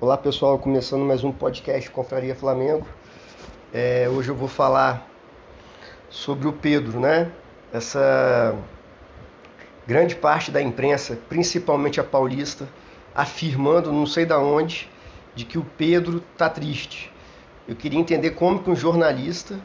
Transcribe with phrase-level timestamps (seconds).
[0.00, 2.86] Olá pessoal, começando mais um podcast Confraria Flamengo.
[3.74, 5.04] É, hoje eu vou falar
[6.08, 7.32] sobre o Pedro, né?
[7.72, 8.54] Essa
[9.84, 12.68] grande parte da imprensa, principalmente a paulista,
[13.12, 14.88] afirmando, não sei da onde,
[15.34, 17.12] de que o Pedro tá triste.
[17.66, 19.58] Eu queria entender como que um jornalista,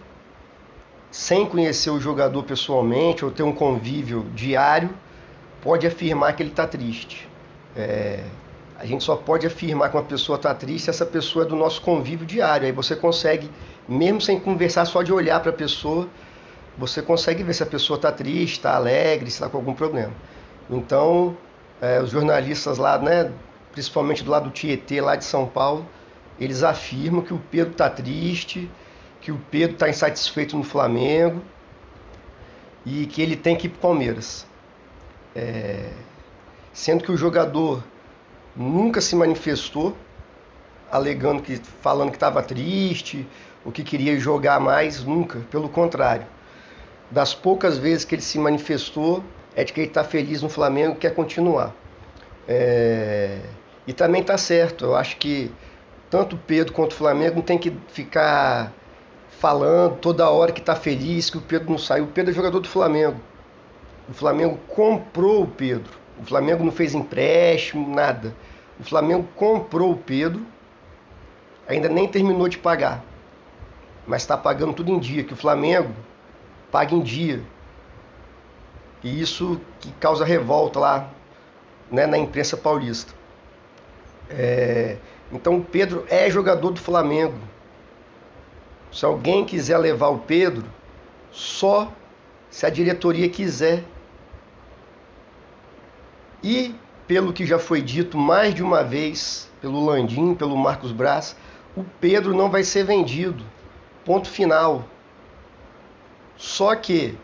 [1.12, 4.90] sem conhecer o jogador pessoalmente ou ter um convívio diário,
[5.62, 7.30] pode afirmar que ele está triste.
[7.76, 8.24] É,
[8.84, 11.56] a gente só pode afirmar que uma pessoa está triste se essa pessoa é do
[11.56, 12.66] nosso convívio diário.
[12.66, 13.50] Aí você consegue,
[13.88, 16.10] mesmo sem conversar, só de olhar para a pessoa,
[16.78, 20.12] você consegue ver se a pessoa está triste, está alegre, se está com algum problema.
[20.70, 21.38] Então,
[21.80, 23.32] é, os jornalistas lá, né,
[23.72, 25.88] principalmente do lado do Tietê, lá de São Paulo,
[26.38, 28.70] eles afirmam que o Pedro está triste,
[29.22, 31.42] que o Pedro está insatisfeito no Flamengo
[32.86, 34.46] e que ele tem que ir para o Palmeiras.
[35.34, 35.90] É,
[36.74, 37.82] sendo que o jogador
[38.56, 39.96] nunca se manifestou,
[40.92, 43.28] alegando que falando que estava triste,
[43.66, 46.26] ou que queria jogar mais, nunca, pelo contrário.
[47.10, 49.24] Das poucas vezes que ele se manifestou,
[49.56, 51.74] é de que ele está feliz no Flamengo e quer continuar.
[52.48, 53.40] É...
[53.86, 55.52] E também está certo, eu acho que
[56.10, 58.72] tanto o Pedro quanto o Flamengo não tem que ficar
[59.40, 62.06] falando toda hora que está feliz, que o Pedro não saiu.
[62.06, 63.20] O Pedro é jogador do Flamengo.
[64.08, 66.03] O Flamengo comprou o Pedro.
[66.20, 68.36] O Flamengo não fez empréstimo, nada.
[68.80, 70.46] O Flamengo comprou o Pedro,
[71.68, 73.04] ainda nem terminou de pagar,
[74.06, 75.94] mas está pagando tudo em dia, que o Flamengo
[76.72, 77.42] paga em dia.
[79.04, 81.10] E isso que causa revolta lá
[81.92, 83.14] né, na imprensa paulista.
[84.30, 84.98] É,
[85.32, 87.38] então o Pedro é jogador do Flamengo.
[88.92, 90.66] Se alguém quiser levar o Pedro,
[91.32, 91.92] só
[92.50, 93.84] se a diretoria quiser.
[96.44, 96.76] E,
[97.08, 101.38] pelo que já foi dito mais de uma vez pelo Landim, pelo Marcos Braz,
[101.76, 103.44] o Pedro não vai ser vendido.
[104.04, 104.84] Ponto final.
[106.36, 107.18] Só que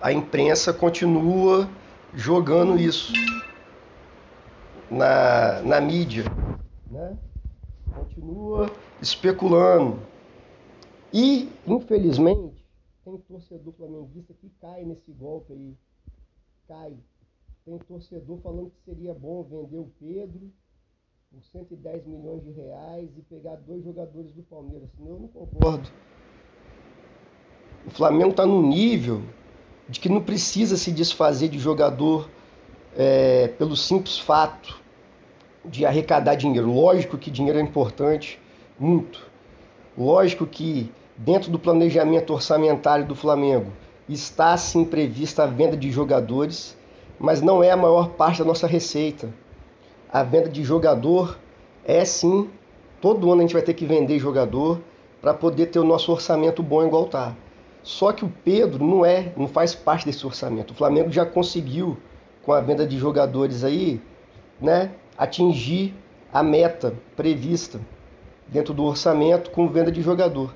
[0.00, 1.68] a imprensa continua
[2.12, 3.12] jogando isso
[4.90, 6.24] na, na mídia.
[6.90, 7.16] Né?
[7.94, 10.00] Continua especulando.
[11.12, 12.66] E, infelizmente,
[13.04, 15.76] tem torcedor flamenguista que cai nesse golpe aí.
[16.66, 16.96] Cai
[17.64, 20.52] tem torcedor falando que seria bom vender o Pedro
[21.30, 24.88] por 110 milhões de reais e pegar dois jogadores do Palmeiras.
[24.98, 25.88] Eu não concordo.
[27.86, 29.22] O Flamengo está num nível
[29.88, 32.28] de que não precisa se desfazer de jogador
[32.96, 34.80] é, pelo simples fato
[35.64, 36.70] de arrecadar dinheiro.
[36.70, 38.38] Lógico que dinheiro é importante,
[38.78, 39.26] muito.
[39.96, 43.72] Lógico que dentro do planejamento orçamentário do Flamengo
[44.06, 46.76] está sim prevista a venda de jogadores
[47.18, 49.32] mas não é a maior parte da nossa receita.
[50.12, 51.38] A venda de jogador
[51.84, 52.50] é sim,
[53.00, 54.80] todo ano a gente vai ter que vender jogador
[55.20, 57.34] para poder ter o nosso orçamento bom igual tá.
[57.82, 60.72] Só que o Pedro não é, não faz parte desse orçamento.
[60.72, 61.98] O Flamengo já conseguiu
[62.42, 64.00] com a venda de jogadores aí,
[64.60, 65.94] né, atingir
[66.32, 67.80] a meta prevista
[68.48, 70.54] dentro do orçamento com venda de jogador.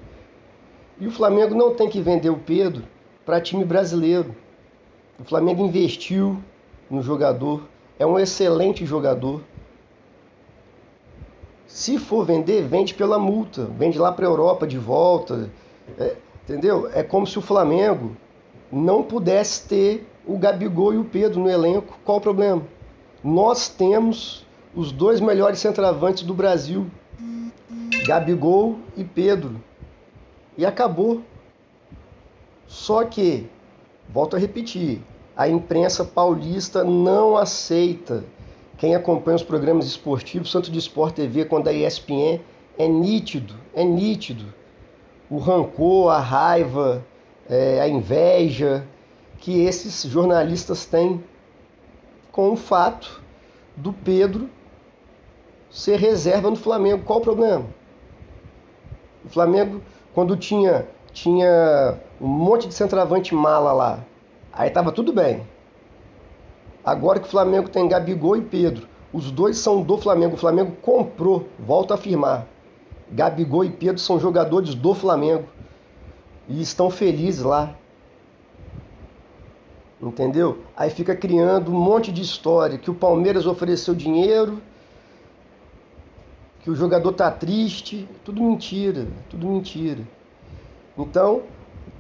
[1.01, 2.83] E o Flamengo não tem que vender o Pedro
[3.25, 4.35] para time brasileiro.
[5.19, 6.41] O Flamengo investiu
[6.89, 7.63] no jogador,
[7.99, 9.43] é um excelente jogador.
[11.67, 15.51] Se for vender, vende pela multa, vende lá para a Europa de volta.
[15.99, 16.89] É, entendeu?
[16.95, 18.17] É como se o Flamengo
[18.71, 21.99] não pudesse ter o Gabigol e o Pedro no elenco.
[22.05, 22.63] Qual o problema?
[23.23, 26.87] Nós temos os dois melhores centroavantes do Brasil,
[28.07, 29.61] Gabigol e Pedro.
[30.57, 31.23] E acabou.
[32.67, 33.49] Só que
[34.09, 35.01] Volto a repetir,
[35.37, 38.25] a imprensa paulista não aceita.
[38.79, 42.41] Quem acompanha os programas esportivos, tanto de Sport TV quanto da ESPN,
[42.79, 44.47] é nítido, é nítido.
[45.29, 47.05] O rancor, a raiva,
[47.49, 48.87] é, a inveja
[49.39, 51.23] que esses jornalistas têm
[52.33, 53.21] com o fato
[53.77, 54.49] do Pedro
[55.71, 57.05] ser reserva no Flamengo.
[57.05, 57.67] Qual o problema?
[59.25, 59.83] O Flamengo,
[60.15, 64.05] quando tinha tinha um monte de centroavante mala lá.
[64.53, 65.47] Aí tava tudo bem.
[66.85, 70.35] Agora que o Flamengo tem Gabigol e Pedro, os dois são do Flamengo.
[70.35, 72.47] O Flamengo comprou, volto a afirmar.
[73.11, 75.49] Gabigol e Pedro são jogadores do Flamengo
[76.49, 77.75] e estão felizes lá.
[80.01, 80.63] Entendeu?
[80.77, 84.63] Aí fica criando um monte de história que o Palmeiras ofereceu dinheiro,
[86.61, 90.07] que o jogador tá triste, tudo mentira, tudo mentira.
[90.99, 91.43] Então,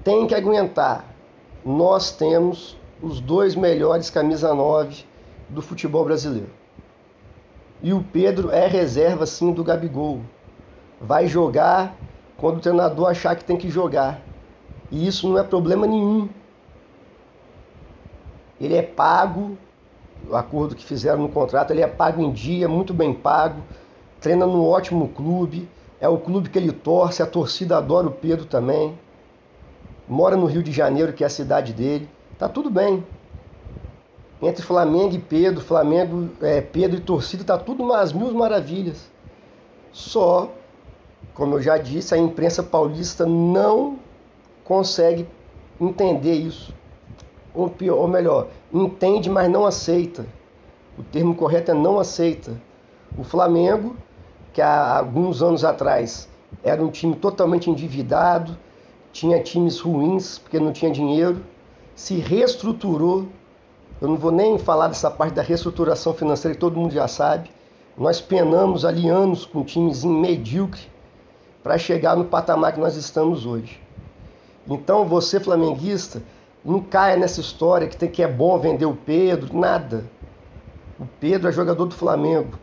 [0.02, 1.04] tem que aguentar.
[1.64, 5.04] Nós temos os dois melhores camisa 9
[5.48, 6.50] do futebol brasileiro.
[7.80, 10.20] E o Pedro é reserva sim do Gabigol.
[11.00, 11.94] Vai jogar
[12.36, 14.20] quando o treinador achar que tem que jogar.
[14.90, 16.28] E isso não é problema nenhum.
[18.60, 19.56] Ele é pago,
[20.28, 23.62] o acordo que fizeram no contrato, ele é pago em dia, muito bem pago,
[24.20, 25.68] treina num ótimo clube,
[26.00, 28.98] é o clube que ele torce, a torcida adora o Pedro também.
[30.06, 32.08] Mora no Rio de Janeiro, que é a cidade dele.
[32.38, 33.04] Tá tudo bem.
[34.40, 39.10] Entre Flamengo e Pedro, Flamengo, é, Pedro e torcida, tá tudo umas mil maravilhas.
[39.90, 40.50] Só,
[41.34, 43.98] como eu já disse, a imprensa paulista não
[44.62, 45.26] consegue
[45.80, 46.72] entender isso.
[47.52, 50.24] Ou, pior, ou melhor, entende, mas não aceita.
[50.96, 52.60] O termo correto é não aceita.
[53.16, 53.96] O Flamengo,
[54.58, 56.28] que há alguns anos atrás
[56.64, 58.58] era um time totalmente endividado,
[59.12, 61.40] tinha times ruins porque não tinha dinheiro,
[61.94, 63.28] se reestruturou.
[64.00, 67.48] Eu não vou nem falar dessa parte da reestruturação financeira que todo mundo já sabe.
[67.96, 70.90] Nós penamos ali anos com times medíocre
[71.62, 73.80] para chegar no patamar que nós estamos hoje.
[74.68, 76.20] Então você flamenguista,
[76.64, 80.04] não caia nessa história que, tem, que é bom vender o Pedro, nada.
[80.98, 82.58] O Pedro é jogador do Flamengo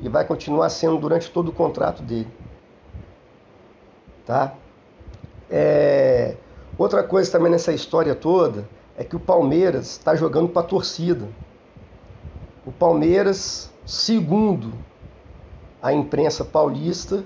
[0.00, 2.28] e vai continuar sendo durante todo o contrato dele.
[4.24, 4.54] Tá?
[5.50, 6.36] É...
[6.78, 11.28] Outra coisa também nessa história toda é que o Palmeiras está jogando para a torcida.
[12.64, 14.72] O Palmeiras, segundo
[15.82, 17.24] a imprensa paulista,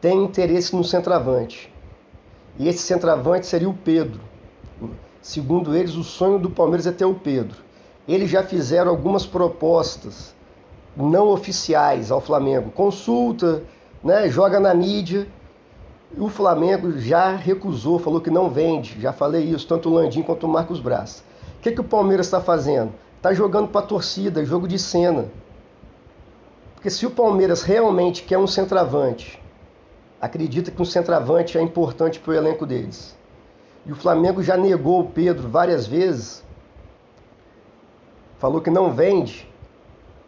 [0.00, 1.72] tem interesse no centroavante.
[2.58, 4.20] E esse centroavante seria o Pedro.
[5.22, 7.58] Segundo eles, o sonho do Palmeiras é ter o Pedro.
[8.08, 10.34] Eles já fizeram algumas propostas
[10.96, 12.70] não oficiais ao Flamengo.
[12.70, 13.62] Consulta,
[14.02, 15.26] né, joga na mídia,
[16.18, 19.00] o Flamengo já recusou, falou que não vende.
[19.00, 21.22] Já falei isso, tanto o Landim quanto o Marcos Braz.
[21.58, 22.92] O que, que o Palmeiras está fazendo?
[23.16, 25.30] Está jogando para a torcida, jogo de cena.
[26.74, 29.40] Porque se o Palmeiras realmente quer um centroavante,
[30.20, 33.14] acredita que um centroavante é importante para o elenco deles.
[33.84, 36.42] E o Flamengo já negou o Pedro várias vezes,
[38.38, 39.49] falou que não vende.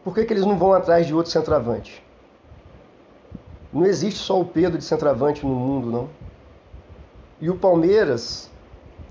[0.05, 2.03] Por que, que eles não vão atrás de outro centroavante?
[3.73, 6.09] Não existe só o Pedro de centroavante no mundo, não.
[7.41, 8.51] E o Palmeiras,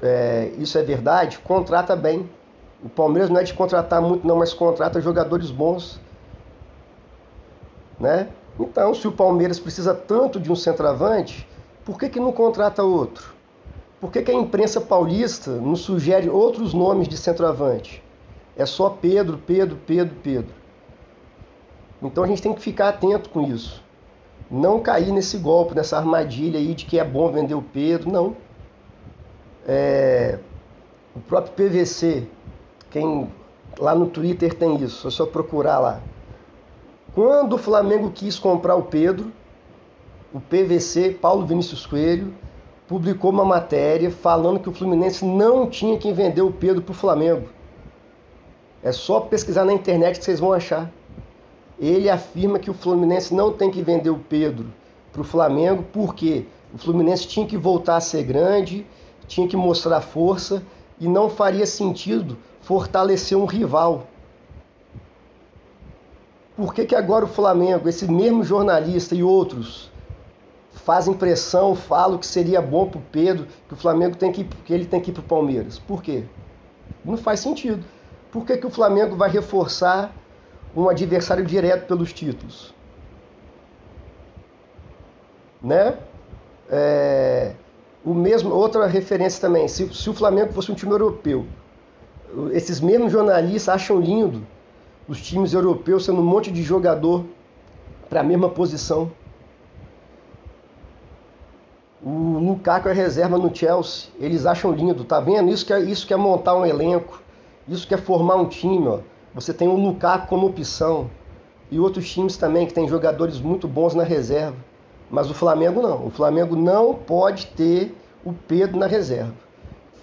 [0.01, 2.29] é, isso é verdade, contrata bem.
[2.83, 5.99] O Palmeiras não é de contratar muito, não, mas contrata jogadores bons.
[7.99, 8.29] Né?
[8.59, 11.47] Então, se o Palmeiras precisa tanto de um centroavante,
[11.85, 13.33] por que, que não contrata outro?
[13.99, 18.03] Por que, que a imprensa paulista não sugere outros nomes de centroavante?
[18.55, 20.60] É só Pedro, Pedro, Pedro, Pedro.
[22.01, 23.83] Então a gente tem que ficar atento com isso
[24.51, 28.35] não cair nesse golpe, nessa armadilha aí de que é bom vender o Pedro, não.
[29.65, 30.37] É,
[31.15, 32.27] o próprio PVC,
[32.89, 33.31] quem
[33.79, 36.01] lá no Twitter tem isso, é só procurar lá.
[37.15, 39.31] Quando o Flamengo quis comprar o Pedro,
[40.33, 42.33] o PVC, Paulo Vinícius Coelho,
[42.87, 46.95] publicou uma matéria falando que o Fluminense não tinha que vender o Pedro para o
[46.95, 47.47] Flamengo.
[48.83, 50.91] É só pesquisar na internet que vocês vão achar.
[51.81, 54.67] Ele afirma que o Fluminense não tem que vender o Pedro
[55.11, 58.85] para o Flamengo, porque o Fluminense tinha que voltar a ser grande,
[59.27, 60.61] tinha que mostrar força
[60.99, 64.05] e não faria sentido fortalecer um rival.
[66.55, 69.91] Por que, que agora o Flamengo, esse mesmo jornalista e outros,
[70.71, 74.71] fazem pressão, falam que seria bom para o Pedro, que o Flamengo tem que, que
[74.71, 75.79] ele tem que ir para o Palmeiras?
[75.79, 76.25] Por quê?
[77.03, 77.83] Não faz sentido.
[78.31, 80.15] Por que, que o Flamengo vai reforçar
[80.75, 82.73] um adversário direto pelos títulos.
[85.61, 85.97] Né?
[86.69, 87.53] É,
[88.03, 91.45] o mesmo, outra referência também, se, se o Flamengo fosse um time europeu,
[92.51, 94.45] esses mesmos jornalistas acham lindo
[95.07, 97.25] os times europeus sendo um monte de jogador
[98.09, 99.11] para a mesma posição.
[102.01, 105.51] O Lukaku é reserva no Chelsea, eles acham lindo, tá vendo?
[105.51, 107.21] Isso que é, isso que é montar um elenco,
[107.67, 108.99] isso que é formar um time, ó.
[109.33, 111.09] Você tem o Lukaku como opção
[111.69, 114.57] e outros times também que tem jogadores muito bons na reserva.
[115.09, 116.05] Mas o Flamengo não.
[116.05, 119.33] O Flamengo não pode ter o Pedro na reserva.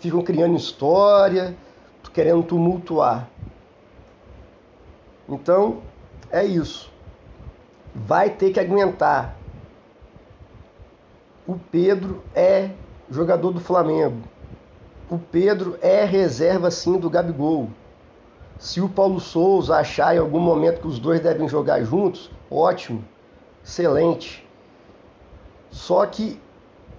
[0.01, 1.57] Ficam criando história,
[2.13, 3.29] querendo tumultuar.
[5.29, 5.79] Então,
[6.31, 6.91] é isso.
[7.95, 9.37] Vai ter que aguentar.
[11.47, 12.71] O Pedro é
[13.11, 14.23] jogador do Flamengo.
[15.11, 17.71] O Pedro é reserva sim do Gabigol.
[18.59, 23.05] Se o Paulo Souza achar em algum momento que os dois devem jogar juntos, ótimo,
[23.65, 24.45] excelente.
[25.71, 26.41] Só que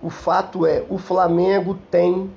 [0.02, 2.34] o fato é, o Flamengo tem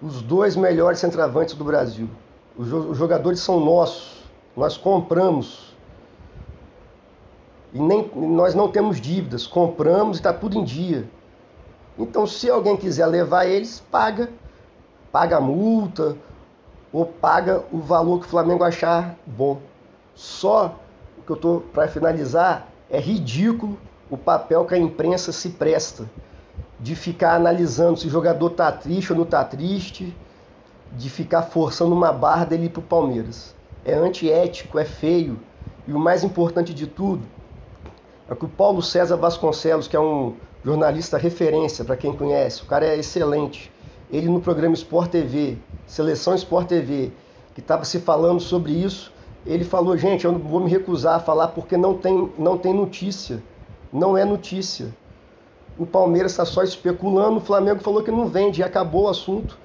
[0.00, 2.08] os dois melhores centroavantes do Brasil.
[2.56, 4.22] Os jogadores são nossos,
[4.56, 5.74] nós compramos.
[7.72, 11.08] E nem, nós não temos dívidas, compramos e está tudo em dia.
[11.98, 14.30] Então, se alguém quiser levar eles, paga.
[15.10, 16.16] Paga a multa
[16.94, 19.58] ou paga o valor que o Flamengo achar bom.
[20.14, 20.78] Só
[21.18, 23.76] o que eu estou para finalizar é ridículo
[24.08, 26.08] o papel que a imprensa se presta
[26.78, 30.16] de ficar analisando se o jogador tá triste ou não tá triste,
[30.92, 33.52] de ficar forçando uma barra dele para o Palmeiras.
[33.84, 35.40] É antiético, é feio.
[35.88, 37.26] E o mais importante de tudo
[38.28, 42.66] é que o Paulo César Vasconcelos, que é um jornalista referência para quem conhece, o
[42.66, 43.73] cara é excelente.
[44.14, 47.10] Ele no programa Sport TV, Seleção Sport TV,
[47.52, 49.12] que estava se falando sobre isso,
[49.44, 52.72] ele falou, gente, eu não vou me recusar a falar porque não tem, não tem
[52.72, 53.42] notícia.
[53.92, 54.94] Não é notícia.
[55.76, 59.58] O Palmeiras está só especulando, o Flamengo falou que não vende e acabou o assunto.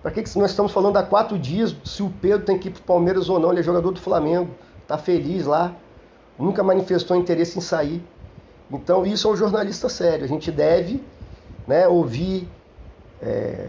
[0.00, 2.70] Para que, que nós estamos falando há quatro dias se o Pedro tem que ir
[2.70, 3.50] para o Palmeiras ou não?
[3.50, 4.48] Ele é jogador do Flamengo,
[4.80, 5.76] está feliz lá,
[6.38, 8.02] nunca manifestou interesse em sair.
[8.70, 10.24] Então isso é um jornalista sério.
[10.24, 11.04] A gente deve
[11.66, 12.48] né, ouvir
[13.22, 13.68] é,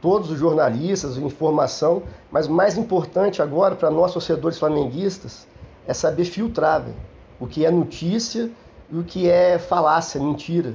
[0.00, 5.46] todos os jornalistas, informação, mas mais importante agora para nós torcedores flamenguistas
[5.86, 6.96] é saber filtrar véio,
[7.40, 8.50] o que é notícia
[8.90, 10.74] e o que é falácia, mentira.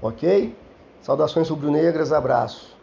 [0.00, 0.54] Ok?
[1.02, 2.79] Saudações rubro-negras, abraço.